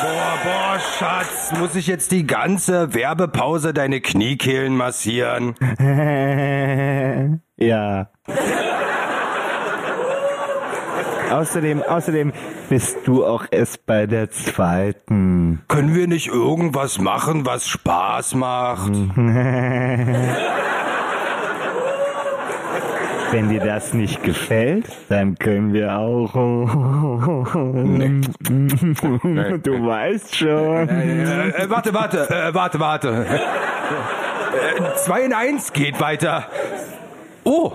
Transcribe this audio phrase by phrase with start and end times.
[0.00, 5.54] Boah, boah, Schatz, muss ich jetzt die ganze Werbepause deine Kniekehlen massieren?
[7.56, 8.10] ja.
[11.30, 12.32] außerdem, außerdem
[12.68, 15.62] bist du auch erst bei der zweiten.
[15.68, 18.92] Können wir nicht irgendwas machen, was Spaß macht?
[23.30, 26.32] Wenn dir das nicht gefällt, dann können wir auch.
[29.62, 30.88] Du weißt schon.
[30.88, 33.26] Äh, äh, warte, warte, äh, warte, warte.
[33.26, 36.46] Äh, zwei in eins geht weiter.
[37.44, 37.72] Oh.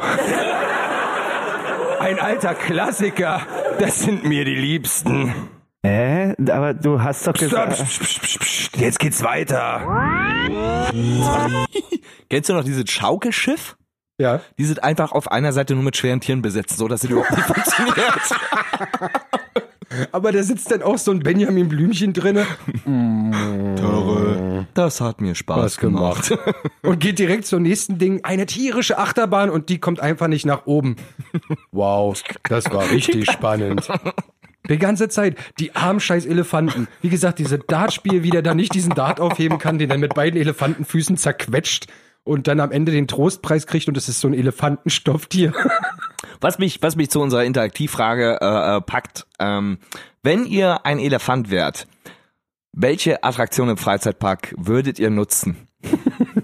[2.00, 3.42] Ein alter Klassiker.
[3.80, 5.34] Das sind mir die Liebsten.
[5.84, 6.36] Hä?
[6.52, 7.84] Aber du hast doch gesagt.
[8.76, 9.82] Jetzt geht's weiter.
[12.30, 13.76] Kennst du noch dieses Schaukelschiff?
[14.22, 14.40] Ja.
[14.60, 17.32] Die sind einfach auf einer Seite nur mit schweren Tieren besetzt, so dass sie überhaupt
[17.32, 18.22] nicht funktioniert.
[20.12, 22.46] Aber da sitzt dann auch so ein Benjamin Blümchen drinne.
[24.74, 26.34] Das hat mir Spaß Was gemacht.
[26.84, 28.24] Und geht direkt zum nächsten Ding.
[28.24, 30.96] Eine tierische Achterbahn und die kommt einfach nicht nach oben.
[31.72, 33.90] Wow, das war richtig spannend.
[34.70, 35.36] Die ganze Zeit.
[35.60, 36.88] Die armen scheiß Elefanten.
[37.02, 40.14] Wie gesagt, diese Dartspiel, wie der da nicht diesen Dart aufheben kann, den dann mit
[40.14, 41.88] beiden Elefantenfüßen zerquetscht
[42.24, 45.54] und dann am Ende den Trostpreis kriegt und es ist so ein Elefantenstofftier.
[46.40, 49.78] Was mich, was mich zu unserer Interaktivfrage äh, äh, packt, ähm,
[50.24, 51.88] wenn ihr ein Elefant wärt,
[52.74, 55.68] welche Attraktion im Freizeitpark würdet ihr nutzen?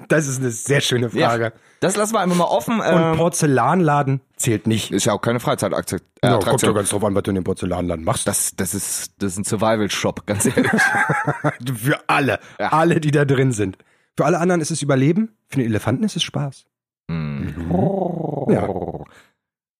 [0.07, 1.51] Das ist eine sehr schöne Frage.
[1.79, 2.79] Das lassen wir einfach mal offen.
[2.79, 4.91] Und Ähm, Porzellanladen zählt nicht.
[4.91, 5.99] ist ja auch keine Freizeitaktion.
[6.23, 8.27] Ja, kommt doch ganz drauf an, was du in dem Porzellanladen machst.
[8.27, 10.71] das, das ist, das ist ein Survival-Shop, ganz ehrlich.
[11.75, 12.39] Für alle.
[12.59, 12.71] Ja.
[12.71, 13.77] Alle, die da drin sind.
[14.17, 15.37] Für alle anderen ist es Überleben.
[15.47, 16.65] Für den Elefanten ist es Spaß.
[18.49, 18.67] Ja.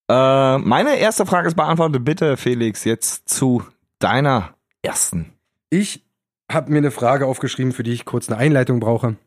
[0.10, 2.06] äh, meine erste Frage ist beantwortet.
[2.06, 3.64] Bitte, Felix, jetzt zu
[4.00, 5.34] deiner ersten.
[5.70, 6.06] Ich
[6.52, 9.18] habe mir eine Frage aufgeschrieben, für die ich kurz eine Einleitung brauche.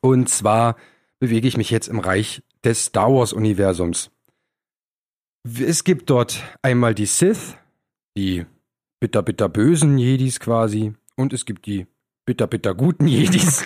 [0.00, 0.76] Und zwar
[1.18, 4.10] bewege ich mich jetzt im Reich des Star Wars-Universums.
[5.60, 7.56] Es gibt dort einmal die Sith,
[8.16, 8.46] die
[9.00, 10.94] bitter, bitter bösen Jedis quasi.
[11.16, 11.86] Und es gibt die
[12.24, 13.64] bitter, bitter guten Jedis.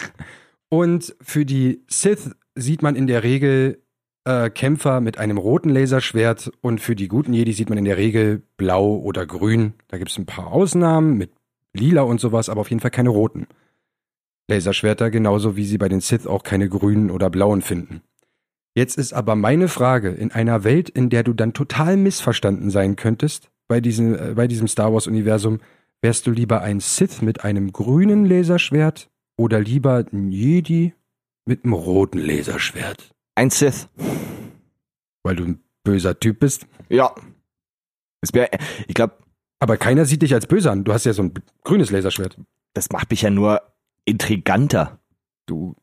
[0.70, 3.82] Und für die Sith sieht man in der Regel
[4.24, 7.96] äh, Kämpfer mit einem roten Laserschwert und für die guten Jedi sieht man in der
[7.96, 9.74] Regel blau oder grün.
[9.88, 11.32] Da gibt es ein paar Ausnahmen mit
[11.74, 13.48] lila und sowas, aber auf jeden Fall keine roten.
[14.48, 18.02] Laserschwerter, genauso wie sie bei den Sith auch keine grünen oder blauen finden.
[18.74, 22.94] Jetzt ist aber meine Frage, in einer Welt, in der du dann total missverstanden sein
[22.94, 25.58] könntest, bei diesem, äh, bei diesem Star Wars-Universum,
[26.00, 29.09] wärst du lieber ein Sith mit einem grünen Laserschwert
[29.40, 30.92] oder lieber ein Jedi
[31.46, 33.14] mit einem roten Laserschwert?
[33.34, 33.88] Ein Sith.
[35.22, 36.66] Weil du ein böser Typ bist.
[36.90, 37.14] Ja.
[38.20, 38.50] Es wär,
[38.86, 39.14] ich glaube,
[39.58, 40.84] Aber keiner sieht dich als böse an.
[40.84, 41.32] Du hast ja so ein
[41.64, 42.36] grünes Laserschwert.
[42.74, 43.62] das macht mich ja nur
[44.04, 45.00] intriganter.
[45.46, 45.74] Du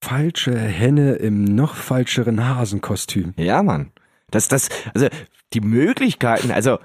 [0.00, 3.34] falsche Henne im noch falscheren Hasenkostüm.
[3.36, 3.90] Ja, Mann.
[4.30, 5.08] Das, das, also
[5.52, 6.78] die Möglichkeiten, also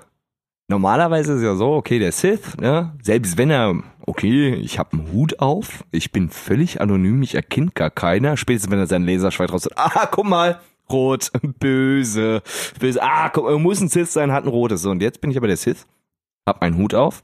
[0.70, 3.76] normalerweise ist ja so, okay, der Sith, ne, selbst wenn er,
[4.06, 8.72] okay, ich habe einen Hut auf, ich bin völlig anonym, mich erkennt gar keiner, spätestens
[8.72, 10.60] wenn er seinen Laserschwert raus hat, ah, guck mal,
[10.90, 12.42] rot, böse,
[12.80, 14.82] böse, ah, guck, muss ein Sith sein, hat ein rotes.
[14.84, 15.86] So, und jetzt bin ich aber der Sith,
[16.48, 17.22] hab einen Hut auf.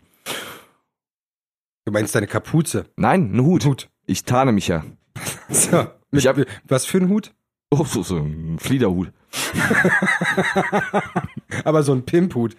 [1.85, 2.85] Du meinst deine Kapuze.
[2.95, 3.63] Nein, ein Hut.
[3.65, 3.89] Hut.
[4.07, 4.83] Ich tarne mich ja.
[5.49, 7.31] So, mit, Ich hab- was für ein Hut?
[7.71, 9.11] Oh, so, so ein Fliederhut.
[11.63, 12.55] Aber so ein Pimphut.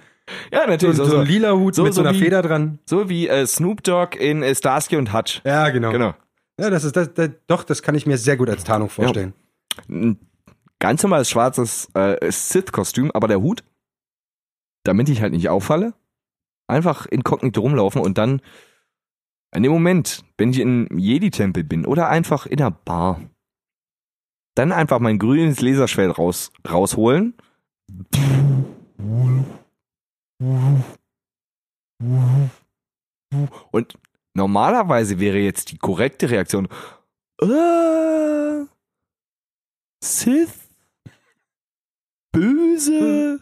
[0.52, 0.96] Ja, natürlich.
[0.96, 2.78] so, So, so, ein lila Hut so- mit so, einer wie- Feder dran.
[2.84, 5.40] so wie äh, Snoop Dogg in äh, Starsky und Hutch.
[5.44, 5.90] Ja, genau.
[5.92, 6.14] Genau.
[6.58, 9.34] Ja, das ist das, das, doch, das kann ich mir sehr gut als Tarnung vorstellen.
[9.88, 10.18] ein
[10.78, 13.62] ganz normales schwarzes äh, Sith-Kostüm, aber der Hut,
[14.84, 15.92] damit ich halt nicht auffalle,
[16.66, 18.40] einfach inkognito rumlaufen und dann
[19.54, 23.20] in dem Moment, wenn ich in Jedi-Tempel bin oder einfach in einer Bar,
[24.54, 27.34] dann einfach mein grünes Laserschwert raus, rausholen.
[33.70, 33.98] Und
[34.34, 36.68] normalerweise wäre jetzt die korrekte Reaktion,
[37.40, 38.64] äh,
[40.02, 40.68] Sith,
[42.32, 43.40] böse,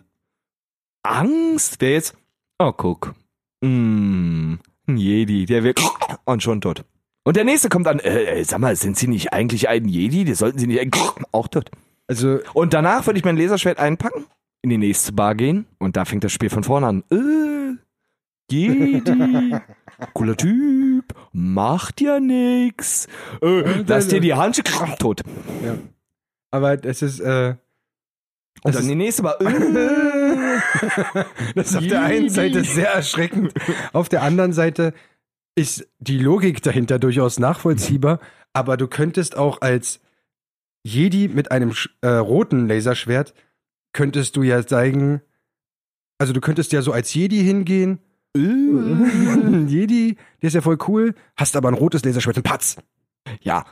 [1.02, 2.17] Angst, wäre jetzt,
[2.58, 3.14] oh guck,
[3.61, 4.55] mm,
[4.87, 5.81] ein Jedi, der wird
[6.25, 6.85] und schon tot.
[7.25, 10.25] Und der nächste kommt an, äh, äh, sag mal, sind Sie nicht eigentlich ein Jedi?
[10.25, 11.02] Das sollten Sie nicht eigentlich
[11.32, 11.70] auch tot.
[12.06, 14.26] Also, Und danach würde ich mein Laserschwert einpacken,
[14.65, 17.05] in die nächste Bar gehen und da fängt das Spiel von vorne an.
[17.11, 17.77] Äh,
[18.51, 19.55] Jedi,
[20.15, 23.07] cooler Typ, macht ja nix.
[23.43, 24.65] Äh, lass dir die Hand
[24.99, 25.21] tot.
[26.51, 27.57] aber das ist, äh,
[28.63, 29.37] Und dann die nächste Mal.
[31.55, 33.53] Das ist auf der einen Seite sehr erschreckend.
[33.93, 34.95] Auf der anderen Seite
[35.57, 38.21] ist die Logik dahinter durchaus nachvollziehbar,
[38.53, 40.01] aber du könntest auch als
[40.85, 43.35] Jedi mit einem äh, roten Laserschwert
[43.94, 45.23] könntest du ja zeigen,
[46.19, 48.00] also du könntest ja so als Jedi hingehen.
[48.37, 52.76] Jedi, der ist ja voll cool, hast aber ein rotes Laserschwert und Patz.
[53.41, 53.64] Ja.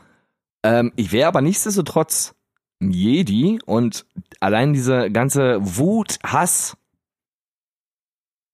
[0.65, 2.35] Ähm, ich wäre aber nichtsdestotrotz
[2.81, 4.07] ein Jedi und
[4.41, 6.77] allein diese ganze Wut, Hass,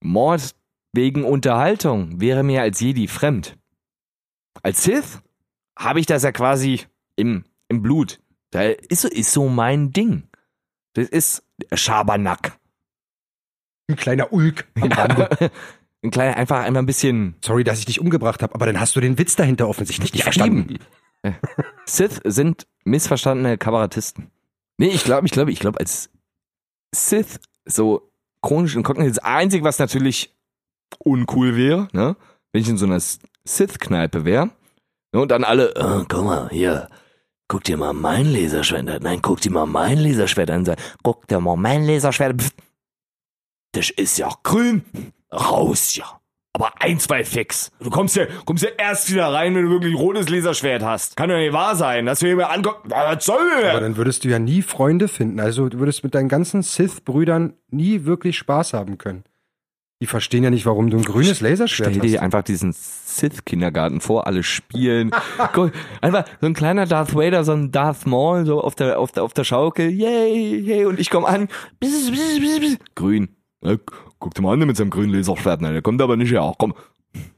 [0.02, 0.54] Mord
[0.92, 3.58] wegen Unterhaltung wäre mir als Jedi fremd.
[4.62, 5.20] Als Sith
[5.78, 6.80] habe ich das ja quasi
[7.16, 8.20] im, im Blut.
[8.50, 10.28] Da ist, so- ist so mein Ding.
[10.94, 12.58] Das ist Schabernack.
[13.88, 15.50] Ein kleiner Ulk am Rande.
[16.02, 18.94] Ein kleiner, einfach einmal ein bisschen Sorry, dass ich dich umgebracht habe, aber dann hast
[18.94, 20.78] du den Witz dahinter offensichtlich nicht verstanden.
[21.86, 24.30] Sith sind missverstandene Kabarettisten.
[24.78, 26.10] Nee, ich glaube, ich glaube, ich glaube, als
[26.94, 28.12] Sith so
[28.42, 30.36] chronisch inkognit, das Einzige, was natürlich
[30.98, 32.16] uncool wäre, ne,
[32.52, 34.50] wenn ich in so einer Sith-Kneipe wäre,
[35.12, 36.88] ne, und dann alle, äh, guck mal, hier,
[37.48, 40.64] guck dir mal mein Laserschwert an, nein, guck dir mal mein Laserschwert an,
[41.02, 42.50] guck dir mal mein Laserschwert, Pff,
[43.72, 44.84] das ist ja grün,
[45.32, 46.20] raus ja.
[46.54, 47.70] Aber ein, zwei fix.
[47.78, 51.16] Du kommst ja, kommst ja erst wieder rein, wenn du wirklich rotes Laserschwert hast.
[51.16, 52.90] Kann doch nicht wahr sein, dass wir mir angucken.
[52.90, 53.80] Was soll Aber denn?
[53.82, 55.38] dann würdest du ja nie Freunde finden.
[55.38, 59.22] Also du würdest mit deinen ganzen Sith-Brüdern nie wirklich Spaß haben können.
[60.00, 62.22] Die verstehen ja nicht, warum du ein grünes Laserschwert Stell dir hast.
[62.22, 65.10] einfach diesen Sith-Kindergarten vor, alle spielen.
[66.00, 69.24] Einfach so ein kleiner Darth Vader, so ein Darth Maul, so auf der, auf der,
[69.24, 69.90] auf der Schaukel.
[69.90, 71.48] Yay, yay, und ich komme an.
[72.94, 73.28] Grün.
[73.64, 73.74] Ja,
[74.20, 75.60] guck dir mal an mit seinem grünen Laserschwert.
[75.62, 76.52] ne, Der kommt aber nicht her.
[76.58, 76.74] Komm.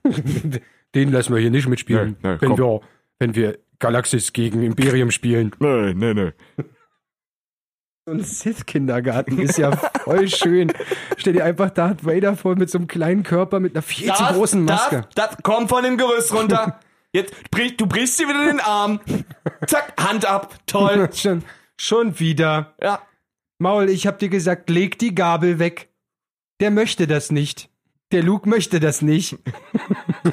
[0.95, 2.59] Den lassen wir hier nicht mitspielen, Nee, nee, wenn, komm.
[2.59, 2.81] wir,
[3.21, 5.53] wenn wir Galaxis gegen Imperium spielen.
[5.61, 6.33] Nee, nee, nee.
[8.11, 10.73] So ein Sith-Kindergarten ist ja voll schön.
[11.17, 14.25] Stell dir einfach Darth Vader vor mit so einem kleinen Körper mit einer viel zu
[14.25, 15.07] großen Maske.
[15.15, 16.81] Das, komm von dem Gerüst runter.
[17.13, 17.33] Jetzt,
[17.77, 18.99] du brichst dir wieder den Arm.
[19.65, 20.57] Zack, Hand ab.
[20.67, 21.09] Toll.
[21.15, 21.45] schon,
[21.77, 22.75] schon wieder.
[22.83, 23.01] Ja.
[23.59, 25.91] Maul, ich hab dir gesagt, leg die Gabel weg.
[26.59, 27.71] Der möchte das nicht.
[28.11, 29.39] Der Luke möchte das nicht.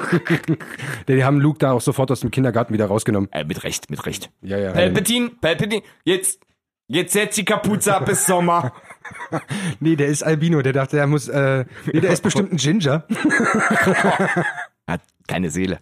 [1.08, 3.32] Die haben Luke da auch sofort aus dem Kindergarten wieder rausgenommen.
[3.32, 4.32] Äh, mit Recht, mit Recht.
[4.42, 4.72] Ja, ja.
[4.72, 6.40] Palpatine, Palpatine, jetzt,
[6.88, 8.74] jetzt setz die Kapuze ab bis Sommer.
[9.80, 10.62] Nee, der ist Albino.
[10.62, 13.06] Der dachte, der muss, äh, nee, der ist bestimmt ein Ginger.
[14.88, 15.80] Hat keine Seele.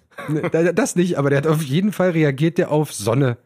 [0.74, 3.38] Das nicht, aber der hat auf jeden Fall reagiert der auf Sonne.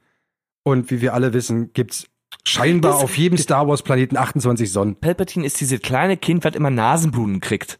[0.64, 2.08] Und wie wir alle wissen, gibt's
[2.46, 4.96] scheinbar Das- auf jedem Star Wars Planeten 28 Sonnen.
[4.98, 7.80] Palpatine ist dieses kleine Kind, was immer Nasenbluten kriegt.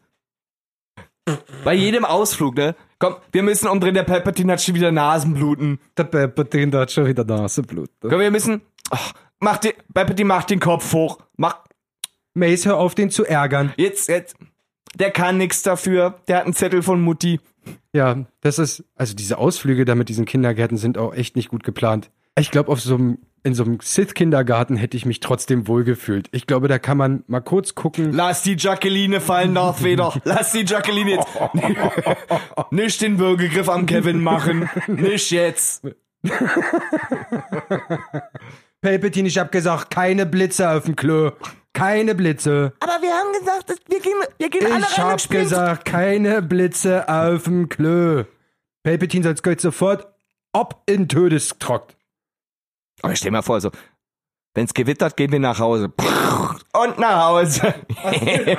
[1.64, 2.74] Bei jedem Ausflug, ne?
[2.98, 5.78] Komm, wir müssen umdrehen, der Palpatine hat schon wieder Nasenbluten.
[5.96, 7.90] Der Palpatine, hat schon wieder Naseblut.
[8.00, 11.18] Komm, wir müssen, ach, mach den, Palpatine macht den Kopf hoch.
[11.36, 11.64] Mach,
[12.34, 13.72] Mace, hör auf, den zu ärgern.
[13.76, 14.36] jetzt, jetzt.
[14.94, 16.20] Der kann nix dafür.
[16.28, 17.40] Der hat einen Zettel von Mutti.
[17.92, 21.62] Ja, das ist, also diese Ausflüge da mit diesen Kindergärten sind auch echt nicht gut
[21.62, 22.10] geplant.
[22.38, 26.28] Ich glaube, auf so einem, in so einem Sith-Kindergarten hätte ich mich trotzdem wohlgefühlt.
[26.32, 28.12] Ich glaube, da kann man mal kurz gucken.
[28.12, 30.14] Lass die Jacqueline fallen, Darth Vader.
[30.24, 31.28] Lass die Jacqueline jetzt.
[32.70, 34.68] Nicht den Würgegriff am Kevin machen.
[34.88, 35.84] Nicht jetzt.
[38.82, 41.32] Palpatine, ich hab gesagt, keine Blitze auf dem Klo.
[41.72, 42.72] Keine Blitze.
[42.80, 47.44] Aber wir haben gesagt, dass wir gehen, wir gehen Ich hab gesagt, keine Blitze auf
[47.44, 48.24] dem Klo.
[48.82, 50.06] Palpatine soll jetzt sofort
[50.52, 51.88] ob in Todestrock.
[53.02, 53.70] Aber stell mal vor, so,
[54.54, 55.92] wenn's gewittert, gehen wir nach Hause.
[56.72, 57.74] Und nach Hause.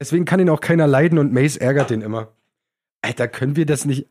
[0.00, 2.28] Deswegen kann ihn auch keiner leiden und Mace ärgert den immer.
[3.02, 4.08] Alter, können wir das nicht.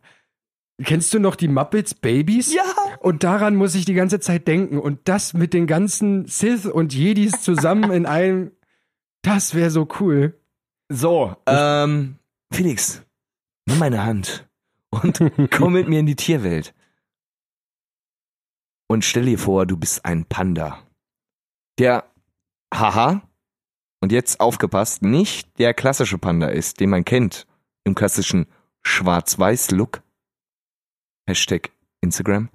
[0.84, 2.54] Kennst du noch die Muppets Babies?
[2.54, 2.66] Ja.
[3.00, 4.80] Und daran muss ich die ganze Zeit denken.
[4.80, 8.52] Und das mit den ganzen Sith und Jedis zusammen in einem.
[9.22, 10.40] Das wäre so cool.
[10.90, 12.16] So, ähm,
[12.52, 13.04] Felix,
[13.66, 14.48] nimm meine Hand
[14.90, 15.20] und
[15.52, 16.74] komm mit mir in die Tierwelt.
[18.88, 20.80] Und stell dir vor, du bist ein Panda.
[21.78, 22.06] Der,
[22.74, 23.22] haha,
[24.00, 27.48] und jetzt aufgepasst, nicht der klassische Panda ist, den man kennt,
[27.84, 28.48] im klassischen
[28.84, 30.02] Schwarz-Weiß-Look.
[31.28, 32.50] Hashtag Instagram.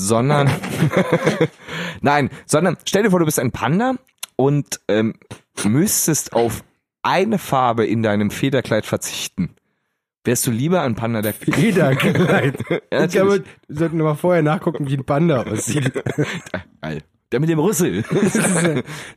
[0.00, 0.48] Sondern,
[2.02, 3.94] nein, sondern stell dir vor, du bist ein Panda
[4.36, 5.14] und ähm,
[5.64, 6.62] müsstest auf
[7.02, 9.56] eine Farbe in deinem Federkleid verzichten.
[10.22, 12.58] Wärst du lieber ein Panda, der Federkleid.
[12.92, 15.92] Ja, ich glaube, wir sollten mal vorher nachgucken, wie ein Panda aussieht.
[16.80, 17.02] Geil.
[17.32, 18.04] Der mit dem Rüssel.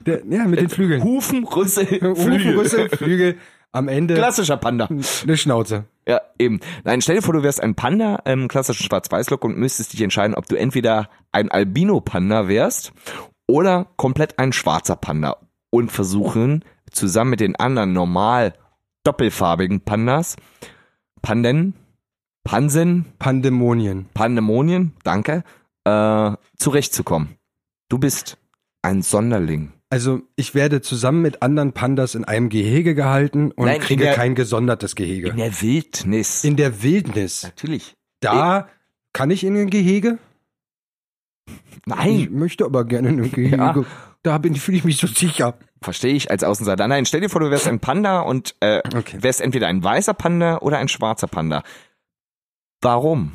[0.06, 1.04] Der, ja, mit den Flügeln.
[1.04, 2.58] Hufen, Rüssel, Hufen, Flügel.
[2.58, 3.38] Rüssel, Flügel.
[3.72, 4.88] Am Ende Klassischer Panda.
[4.88, 5.86] eine Schnauze.
[6.08, 6.60] Ja, eben.
[6.84, 10.36] Nein, stell dir vor, du wärst ein Panda im klassischen Schwarz-Weiß-Look und müsstest dich entscheiden,
[10.36, 12.92] ob du entweder ein Albino-Panda wärst
[13.48, 15.38] Oder komplett ein schwarzer Panda
[15.70, 18.54] und versuchen zusammen mit den anderen normal
[19.04, 20.36] doppelfarbigen Pandas,
[21.22, 21.74] Panden,
[22.44, 24.10] Pansen, Pandemonien.
[24.14, 25.44] Pandemonien, danke,
[25.86, 27.38] äh, zurechtzukommen.
[27.90, 28.38] Du bist
[28.82, 29.74] ein Sonderling.
[29.92, 34.06] Also ich werde zusammen mit anderen Pandas in einem Gehege gehalten und Nein, in kriege
[34.06, 35.30] der- kein gesondertes Gehege.
[35.30, 36.44] In der Wildnis.
[36.46, 37.44] In der Wildnis.
[37.44, 37.96] Natürlich.
[38.22, 38.70] Da
[39.14, 40.18] kann ich in ein Gehege?
[41.48, 41.54] Ich
[41.86, 43.58] Nein, möchte aber gerne in ein Gehege.
[43.58, 43.76] Ja.
[44.24, 45.58] Da bin fühle ich mich so sicher.
[45.82, 46.88] verstehe ich als Außenseiter.
[46.88, 49.18] Nein, stell dir vor, du wärst ein Panda und äh, Okay.
[49.22, 51.64] wärst entweder ein weißer Panda oder ein schwarzer Panda.
[52.82, 53.34] Warum?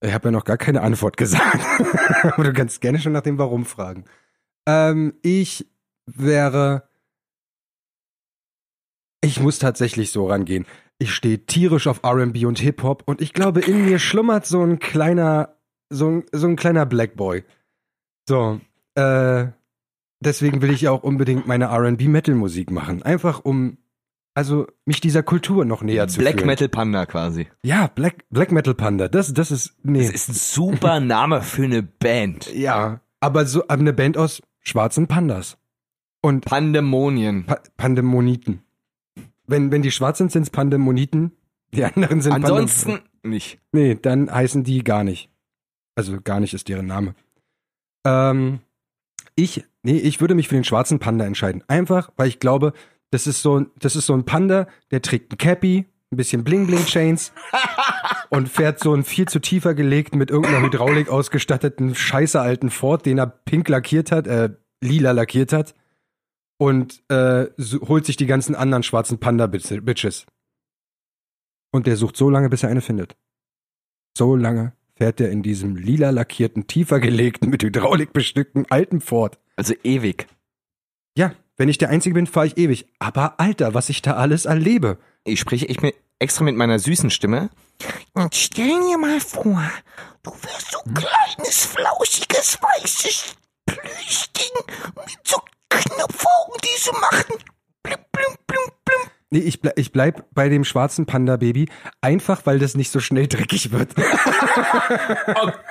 [0.00, 1.58] Ich habe ja noch gar keine Antwort gesagt.
[2.22, 4.04] Aber du kannst gerne schon nach dem Warum fragen.
[4.68, 5.66] Ähm, ich
[6.06, 6.88] wäre.
[9.22, 10.66] Ich muss tatsächlich so rangehen.
[10.98, 14.78] Ich stehe tierisch auf RB und Hip-Hop und ich glaube, in mir schlummert so ein
[14.78, 15.56] kleiner,
[15.90, 17.44] so ein, so ein kleiner Black Boy.
[18.28, 18.60] So,
[18.94, 19.46] äh,
[20.20, 23.02] deswegen will ich auch unbedingt meine RB-Metal-Musik machen.
[23.02, 23.78] Einfach um,
[24.34, 26.44] also mich dieser Kultur noch näher zu Black.
[26.44, 27.48] Metal Panda quasi.
[27.62, 29.08] Ja, Black, Black Metal Panda.
[29.08, 30.04] Das, das ist, nee.
[30.04, 32.52] Das ist ein super Name für eine Band.
[32.54, 35.58] Ja, aber so aber eine Band aus schwarzen Pandas.
[36.20, 37.46] Und Pandemonien.
[37.46, 38.62] pa Pandemoniten.
[39.46, 41.32] Wenn, wenn die schwarz sind, sind's Pandemoniten.
[41.72, 43.58] Die anderen sind Ansonsten nicht.
[43.72, 45.30] Pandem Nee, dann heißen die gar nicht.
[45.94, 47.14] Also gar nicht ist deren Name.
[48.04, 48.60] Ähm,
[49.34, 51.62] ich, nee, ich würde mich für den schwarzen Panda entscheiden.
[51.68, 52.72] Einfach, weil ich glaube,
[53.10, 56.44] das ist so, ein- das ist so ein Panda, der trägt ein Cappy, ein bisschen
[56.44, 57.32] Bling-Bling-Chains
[58.30, 63.04] und fährt so einen viel zu tiefer gelegten, mit irgendeiner Hydraulik ausgestatteten, scheiße alten Ford,
[63.04, 64.50] den er pink lackiert hat, äh,
[64.80, 65.74] lila lackiert hat
[66.58, 67.46] und äh,
[67.86, 70.26] holt sich die ganzen anderen schwarzen Panda-Bitches.
[71.70, 73.16] Und der sucht so lange, bis er eine findet.
[74.16, 79.38] So lange fährt er in diesem lila lackierten, tiefer gelegten, mit Hydraulik bestückten alten Ford.
[79.56, 80.26] Also ewig.
[81.16, 82.86] Ja, wenn ich der Einzige bin, fahre ich ewig.
[82.98, 84.98] Aber Alter, was ich da alles erlebe.
[85.28, 87.50] Ich spreche ich mir extra mit meiner süßen Stimme.
[88.14, 89.62] Und stell dir mal vor,
[90.22, 94.52] du wärst so ein kleines, flauschiges, weißes Plüschding
[94.96, 97.34] mit so Knopfaugen, die so machen.
[97.82, 99.10] Blum, blum, blum, blum.
[99.30, 101.68] Nee, ich, ble ich bleib bei dem schwarzen Panda-Baby,
[102.00, 103.90] einfach weil das nicht so schnell dreckig wird.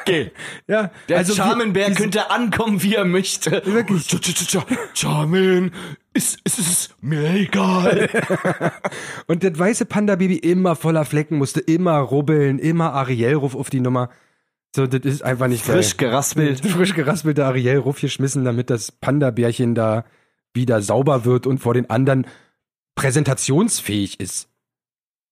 [0.01, 0.31] Okay.
[0.67, 3.61] ja, Der also Charmenbär könnte ankommen, wie er möchte.
[3.65, 4.03] Wirklich.
[4.03, 5.71] Ch- ch- ch- Charmin,
[6.13, 8.09] ist, ist es mir egal.
[9.27, 14.09] Und das weiße Panda-Baby immer voller Flecken, musste immer rubbeln, immer Ariel-Ruf auf die Nummer.
[14.75, 16.09] So, das ist einfach nicht Frisch geil.
[16.09, 16.65] geraspelt.
[16.65, 20.05] frisch geraspelte Ariel-Ruf geschmissen, damit das Panda-Bärchen da
[20.53, 22.25] wieder sauber wird und vor den anderen
[22.97, 24.49] präsentationsfähig ist.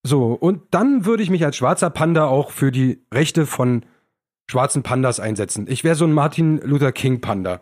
[0.04, 3.86] So, und dann würde ich mich als schwarzer Panda auch für die Rechte von
[4.50, 5.66] schwarzen Pandas einsetzen.
[5.68, 7.60] Ich wäre so ein Martin Luther King Panda.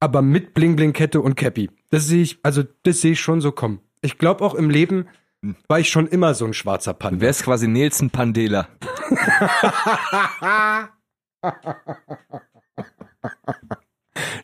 [0.00, 1.70] Aber mit Bling-Bling-Kette und Cappy.
[1.90, 3.80] Das sehe ich, also das sehe ich schon so kommen.
[4.00, 5.06] Ich glaube auch im Leben
[5.68, 7.20] war ich schon immer so ein schwarzer Du Panda.
[7.20, 8.68] wärst quasi Nelson Pandela.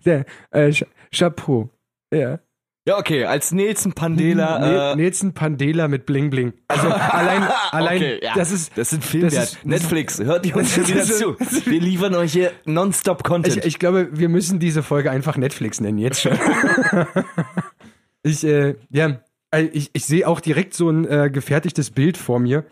[0.04, 1.70] Der, äh, Ch Chapeau.
[2.12, 2.40] Ja.
[2.86, 4.58] Ja, okay, als Nelson Pandela.
[4.58, 6.52] Ne Äh, Nelson Pandela mit Bling Bling.
[6.68, 8.34] Also allein, allein, okay, ja.
[8.34, 9.32] das ist, das sind Filmwert.
[9.34, 11.36] das ist- Netflix, hört ihr uns wieder zu.
[11.64, 13.56] Wir liefern euch hier nonstop Content.
[13.56, 16.38] ich, ich glaube, wir müssen diese Folge einfach Netflix nennen, jetzt schon.
[18.22, 22.38] ich, äh, ja, äh, ich, ich sehe auch direkt so ein äh, gefertigtes Bild vor
[22.38, 22.66] mir,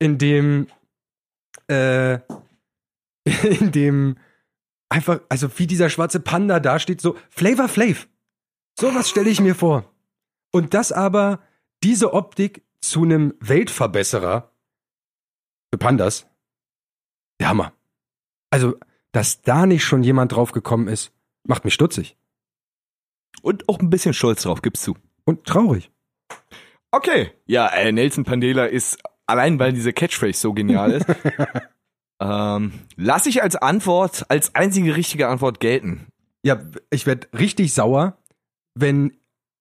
[0.00, 0.66] in dem,
[1.68, 2.14] äh,
[3.44, 4.16] in dem
[4.88, 8.08] einfach, also wie dieser schwarze Panda da steht, so Flavor Flav.
[8.78, 9.84] Sowas stelle ich mir vor.
[10.52, 11.40] Und das aber,
[11.82, 14.52] diese Optik zu einem Weltverbesserer
[15.72, 16.26] für Pandas,
[17.40, 17.72] der Hammer.
[18.50, 18.76] Also,
[19.12, 21.12] dass da nicht schon jemand drauf gekommen ist,
[21.44, 22.16] macht mich stutzig
[23.42, 24.94] Und auch ein bisschen stolz drauf, gibst du.
[25.24, 25.90] und traurig.
[26.90, 27.30] Okay.
[27.46, 31.06] Ja, äh, Nelson Pandela ist, allein weil diese Catchphrase so genial ist,
[32.20, 36.08] ähm, lass ich als Antwort, als einzige richtige Antwort gelten.
[36.44, 36.60] Ja,
[36.90, 38.18] ich werde richtig sauer,
[38.74, 39.12] wenn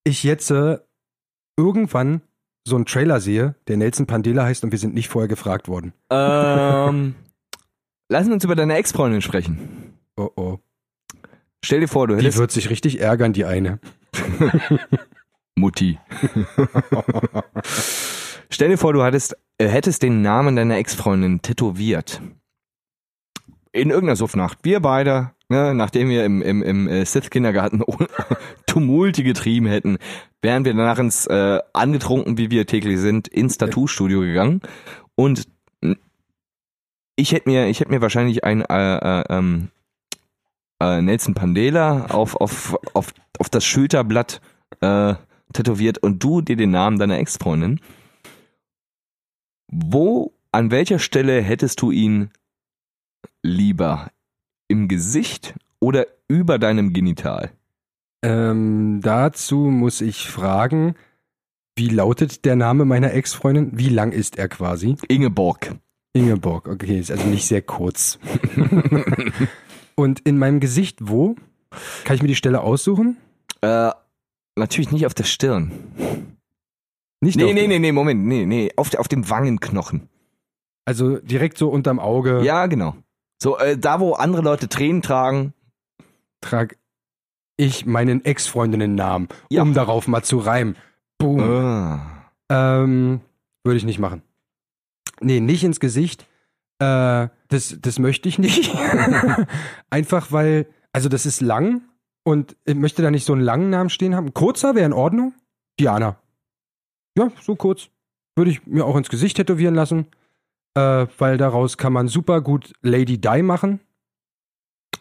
[0.04, 0.80] ich jetzt äh,
[1.58, 2.22] irgendwann
[2.66, 5.94] so einen Trailer sehe, der Nelson Pandela heißt und wir sind nicht vorher gefragt worden.
[6.10, 7.16] Ähm,
[8.10, 9.98] lass uns über deine Ex-Freundin sprechen.
[10.16, 10.60] Oh oh.
[11.64, 13.80] Stell dir vor, du Die hättest wird sich richtig ärgern, die eine.
[15.56, 16.00] Mutti.
[18.50, 22.22] Stell dir vor, du hattest, äh, hättest den Namen deiner Ex-Freundin tätowiert.
[23.72, 24.60] In irgendeiner Suffnacht.
[24.64, 27.84] Wir beide, ne, nachdem wir im, im, im äh, Sith-Kindergarten
[28.66, 29.98] Tumulte getrieben hätten,
[30.42, 34.62] wären wir danach ins äh, angetrunken, wie wir täglich sind, ins Tattoo-Studio gegangen.
[35.16, 35.48] Und
[35.82, 35.98] mh,
[37.18, 39.68] ich hätte mir, ich hätte mir wahrscheinlich ein, äh, äh, ähm,
[40.82, 44.42] äh, Nelson Pandela auf, auf, auf, auf das Schulterblatt
[44.80, 45.16] äh,
[45.54, 47.82] tätowiert und du dir den Namen deiner Ex-Freundin.
[49.68, 52.32] Wo, an welcher Stelle hättest du ihn
[53.44, 54.12] lieber?
[54.72, 57.52] Im Gesicht oder über deinem Genital?
[58.24, 60.96] Ähm, dazu muss ich fragen,
[61.76, 63.72] wie lautet der Name meiner Ex-Freundin?
[63.78, 64.96] Wie lang ist er quasi?
[65.10, 65.76] Ingeborg.
[66.14, 68.18] Ingeborg, okay, ist also nicht sehr kurz.
[69.96, 71.36] Und in meinem Gesicht wo?
[72.06, 73.18] Kann ich mir die Stelle aussuchen?
[73.62, 73.92] Äh,
[74.56, 75.72] natürlich nicht auf der Stirn.
[77.22, 80.08] Nicht Nee, auf- nee, nee, nee, Moment, nee, nee, auf, auf dem Wangenknochen.
[80.86, 82.96] Also direkt so unterm Auge Ja, genau.
[83.42, 85.54] So, äh, da wo andere Leute Tränen tragen.
[86.42, 86.76] trage
[87.58, 89.62] ich meinen Ex-Freundinnen-Namen, Ja.
[89.62, 90.76] um darauf mal zu reimen.
[91.18, 91.40] Boom.
[91.40, 92.30] Ah.
[92.50, 93.22] Ähm,
[93.64, 94.24] würde ich nicht machen.
[95.22, 96.28] Nee, nicht ins Gesicht.
[96.80, 98.76] Äh, das, das möchte ich nicht.
[99.92, 101.82] Einfach weil, also das ist lang
[102.24, 104.34] und ich möchte da nicht so einen langen Namen stehen haben.
[104.34, 105.34] Kurzer wäre in Ordnung.
[105.80, 106.18] Diana.
[107.18, 107.90] Ja, so kurz.
[108.36, 110.08] Würde ich mir auch ins Gesicht tätowieren lassen.
[110.76, 113.82] Äh, weil daraus kann man super gut Lady Di machen.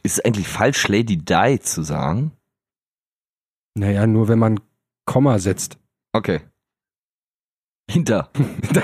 [0.03, 2.33] Ist es eigentlich falsch, Lady Di zu sagen?
[3.75, 4.61] Naja, nur wenn man
[5.07, 5.79] Komma setzt.
[6.13, 6.41] Okay.
[7.91, 8.31] Hinter.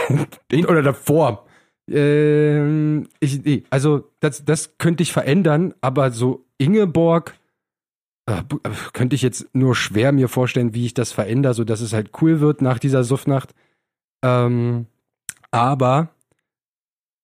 [0.52, 1.46] Oder davor.
[1.88, 7.38] Ähm, ich, nee, also das, das könnte ich verändern, aber so Ingeborg
[8.28, 11.80] äh, äh, könnte ich jetzt nur schwer mir vorstellen, wie ich das verändere, so dass
[11.80, 13.54] es halt cool wird nach dieser Suffnacht.
[14.24, 14.86] Ähm,
[15.52, 16.08] aber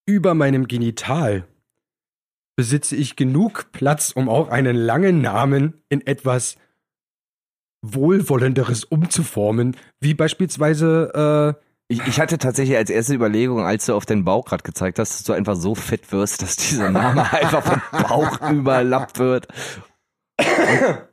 [0.07, 1.47] über meinem Genital
[2.57, 6.57] besitze ich genug Platz, um auch einen langen Namen in etwas
[7.83, 14.07] wohlwollenderes umzuformen, wie beispielsweise äh, Ich, ich hatte tatsächlich als erste Überlegung, als du auf
[14.07, 17.63] deinen Bauch gerade gezeigt hast, dass du einfach so fett wirst, dass dieser Name einfach
[17.63, 19.49] vom Bauch überlappt wird.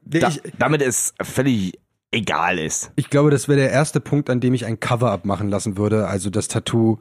[0.05, 1.79] Da, damit es völlig
[2.11, 2.91] egal ist.
[2.95, 6.07] ich glaube, das wäre der erste Punkt, an dem ich ein Cover-up machen lassen würde.
[6.07, 6.99] Also das Tattoo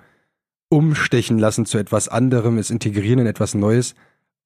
[0.71, 3.95] umstechen lassen zu etwas anderem, es integrieren in etwas Neues.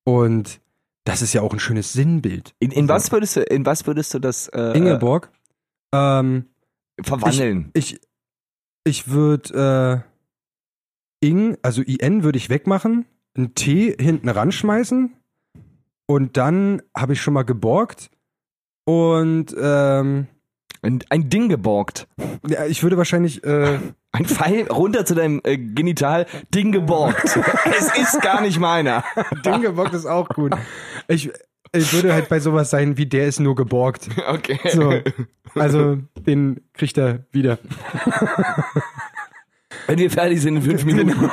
[0.05, 0.61] Und
[1.05, 2.55] das ist ja auch ein schönes Sinnbild.
[2.61, 5.31] In, in was würdest du, in was würdest du das äh, Ingeborg,
[5.93, 6.47] ähm,
[7.03, 7.71] verwandeln?
[7.75, 8.01] ich,
[8.85, 10.05] ich würde
[11.23, 13.07] äh, Ing, also IN würde ich wegmachen,
[13.37, 15.13] ein T hinten ranschmeißen
[16.07, 18.11] und dann habe ich schon mal geborgt
[18.85, 20.27] und ähm,
[20.83, 22.09] Ein, ein Ding geborgt.
[22.47, 23.79] ja, ich würde wahrscheinlich äh,
[24.15, 27.39] Ein Pfeil runter zu deinem äh, Genital, Ding geborgt.
[27.79, 29.05] es ist gar nicht meiner.
[29.45, 30.55] Ding geborgt ist auch gut.
[31.09, 31.31] Ich,
[31.73, 34.09] ich würde halt bei sowas sein, wie der ist nur geborgt.
[34.29, 34.61] Okay.
[34.71, 35.01] So,
[35.55, 37.59] also den kriegt er wieder.
[39.87, 41.31] Wenn wir fertig sind in fünf Minuten.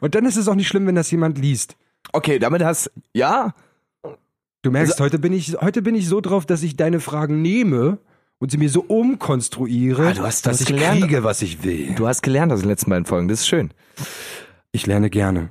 [0.00, 1.76] Und dann ist es auch nicht schlimm, wenn das jemand liest.
[2.12, 3.52] Okay, damit hast ja.
[4.62, 7.98] Du merkst, heute bin ich heute bin ich so drauf, dass ich deine Fragen nehme
[8.40, 11.00] und sie mir so umkonstruiere, Ah, du hast dass ich gelernt.
[11.00, 11.94] kriege, was ich will.
[11.94, 13.28] Du hast gelernt aus den letzten beiden Folgen.
[13.28, 13.70] Das ist schön.
[14.72, 15.50] Ich lerne gerne.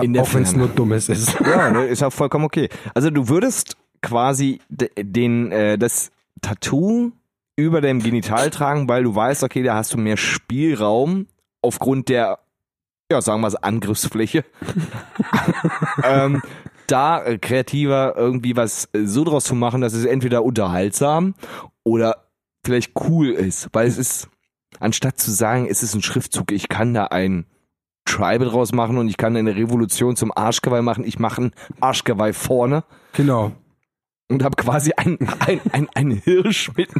[0.00, 1.38] In der auch wenn es nur dummes ist.
[1.44, 2.68] Ja, ne, ist auch vollkommen okay.
[2.94, 7.12] Also du würdest quasi de- den äh, das Tattoo
[7.56, 11.26] über deinem Genital tragen, weil du weißt, okay, da hast du mehr Spielraum
[11.60, 12.38] aufgrund der,
[13.12, 14.44] ja, sagen wir es, Angriffsfläche.
[16.04, 16.42] ähm,
[16.86, 21.34] da äh, kreativer irgendwie was äh, so draus zu machen, dass es entweder unterhaltsam
[21.84, 22.28] oder
[22.64, 24.28] vielleicht cool ist, weil es ist,
[24.80, 27.46] anstatt zu sagen, es ist ein Schriftzug, ich kann da ein
[28.04, 31.04] Tribal draus machen und ich kann eine Revolution zum Arschgeweih machen.
[31.04, 33.52] Ich mache ein Arschgeweih vorne Genau.
[34.28, 36.90] und habe quasi ein, ein, ein, ein Hirsch mit,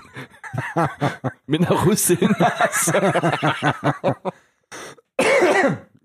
[1.47, 3.23] mit einer Rüsselnase.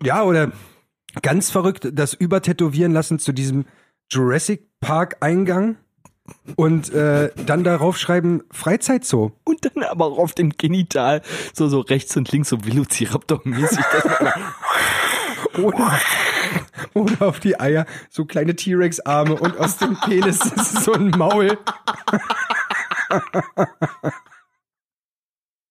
[0.03, 0.51] Ja, oder
[1.21, 3.65] ganz verrückt, das übertätowieren lassen zu diesem
[4.09, 5.77] Jurassic Park Eingang
[6.55, 9.31] und äh, dann darauf schreiben Freizeitzoo.
[9.43, 11.21] Und dann aber auch auf dem Genital
[11.53, 13.83] so, so rechts und links so Velociraptor-mäßig.
[15.57, 15.99] Oder,
[16.93, 21.57] oder auf die Eier so kleine T-Rex-Arme und aus dem Penis ist so ein Maul.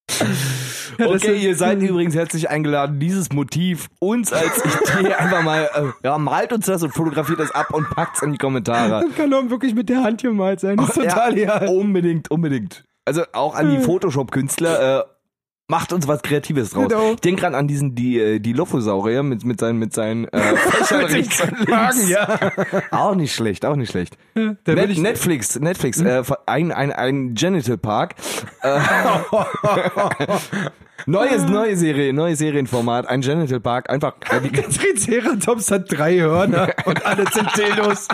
[1.06, 4.62] Okay, ihr seid übrigens herzlich eingeladen, dieses Motiv uns als
[4.98, 8.32] Idee einfach mal, äh, ja, malt uns das und fotografiert das ab und packt's in
[8.32, 9.04] die Kommentare.
[9.06, 10.76] Das kann doch wirklich mit der Hand gemalt sein.
[10.76, 11.68] Das ist total ja, egal.
[11.68, 12.84] Unbedingt, unbedingt.
[13.04, 15.04] Also auch an die Photoshop-Künstler, äh,
[15.68, 16.88] macht uns was Kreatives draus.
[16.88, 17.12] Genau.
[17.12, 20.38] Ich denk gerade an diesen, die, äh, die Lophosaurier mit, mit seinen, mit seinen, äh,
[20.56, 22.08] Fächern rechts und links.
[22.08, 22.38] Ja.
[22.90, 24.16] Auch nicht schlecht, auch nicht schlecht.
[24.34, 28.14] Da Net ich, Netflix, Netflix, äh, ein, ein, ein Genital Park.
[31.04, 36.18] Neues, neue Serie, neue Serienformat, ein Genital Park, einfach, äh, die, der Triceratops hat drei
[36.18, 38.08] Hörner und alle sind Dildos.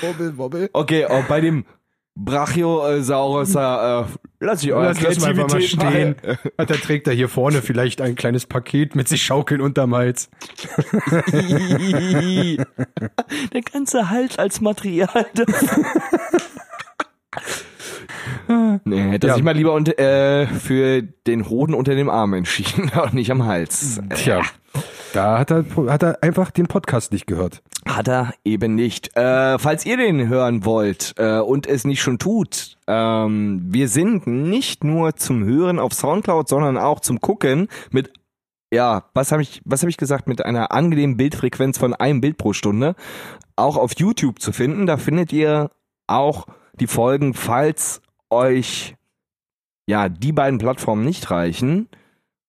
[0.00, 0.70] Wobbel, wobbel.
[0.72, 1.64] Okay, und bei dem
[2.16, 4.04] Brachiosaurus, äh,
[4.38, 6.14] lass ich eure Lass das mal einfach mal stehen.
[6.58, 10.30] der trägt da hier vorne vielleicht ein kleines Paket mit sich schaukeln unterm Hals.
[13.52, 15.26] Der ganze Hals als Material.
[19.14, 19.34] hätte er Ja.
[19.34, 23.44] sich mal lieber unter, äh, für den Hoden unter dem Arm entschieden und nicht am
[23.46, 24.00] Hals.
[24.14, 24.42] Tja,
[25.12, 27.62] da hat er, hat er einfach den Podcast nicht gehört.
[27.86, 29.16] Hat er eben nicht.
[29.16, 34.26] Äh, falls ihr den hören wollt äh, und es nicht schon tut, ähm, wir sind
[34.26, 38.10] nicht nur zum Hören auf Soundcloud, sondern auch zum Gucken mit,
[38.72, 42.38] ja, was habe ich, was habe ich gesagt, mit einer angenehmen Bildfrequenz von einem Bild
[42.38, 42.96] pro Stunde,
[43.54, 44.86] auch auf YouTube zu finden.
[44.86, 45.70] Da findet ihr
[46.06, 46.46] auch
[46.80, 48.00] die Folgen, falls
[48.30, 48.96] euch
[49.86, 51.88] ja die beiden Plattformen nicht reichen.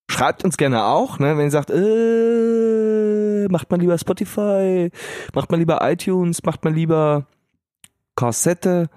[0.09, 4.91] Schreibt uns gerne auch, ne, wenn ihr sagt, äh, macht mal lieber Spotify,
[5.33, 7.25] macht mal lieber iTunes, macht mal lieber
[8.15, 8.89] Kassette.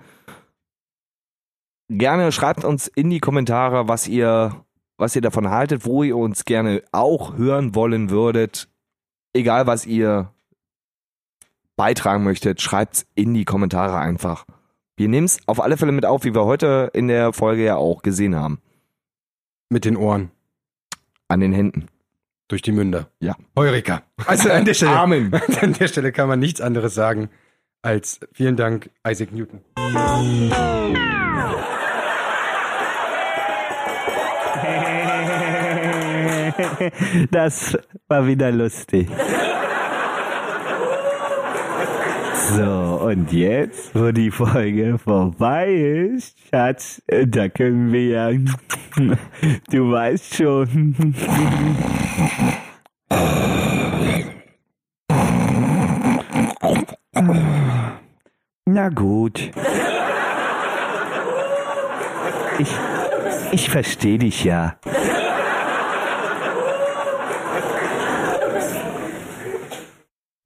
[1.89, 4.65] Gerne schreibt uns in die Kommentare, was ihr,
[4.99, 8.69] was ihr davon haltet, wo ihr uns gerne auch hören wollen würdet.
[9.33, 10.33] Egal was ihr
[11.77, 14.45] beitragen möchtet, schreibt's in die Kommentare einfach.
[14.99, 18.03] Wir nehmen's auf alle Fälle mit auf, wie wir heute in der Folge ja auch
[18.03, 18.61] gesehen haben.
[19.69, 20.33] Mit den Ohren.
[21.29, 21.87] An den Händen.
[22.49, 23.09] Durch die Münder.
[23.21, 23.37] Ja.
[23.57, 24.03] Heureka.
[24.27, 25.33] Also an der Stelle, Amen.
[25.61, 27.31] an der Stelle kann man nichts anderes sagen
[27.81, 29.61] als vielen Dank, Isaac Newton.
[37.31, 39.09] Das war wieder lustig.
[42.57, 45.71] So, und jetzt, wo die Folge vorbei
[46.15, 48.31] ist, Schatz, da können wir ja,
[49.71, 51.15] du weißt schon.
[58.65, 59.51] Na gut.
[62.59, 62.71] Ich,
[63.53, 64.77] ich verstehe dich ja.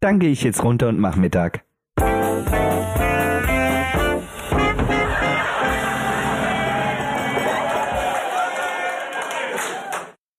[0.01, 1.65] Dann gehe ich jetzt runter und mach Mittag.